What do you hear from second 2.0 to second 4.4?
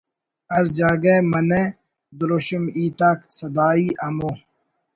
دروشم ہیت آک سدائی ہمو